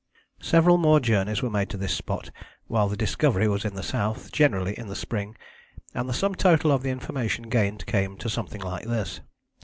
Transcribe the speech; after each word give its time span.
Several 0.41 0.79
more 0.79 0.99
journeys 0.99 1.43
were 1.43 1.49
made 1.51 1.69
to 1.69 1.77
this 1.77 1.93
spot 1.93 2.31
while 2.65 2.89
the 2.89 2.97
Discovery 2.97 3.47
was 3.47 3.63
in 3.65 3.75
the 3.75 3.83
south, 3.83 4.31
generally 4.31 4.75
in 4.75 4.87
the 4.87 4.95
spring; 4.95 5.35
and 5.93 6.09
the 6.09 6.13
sum 6.15 6.33
total 6.33 6.71
of 6.71 6.81
the 6.81 6.89
information 6.89 7.49
gained 7.49 7.85
came 7.85 8.17
to 8.17 8.27
something 8.27 8.61
like 8.61 8.85
this. 8.85 9.19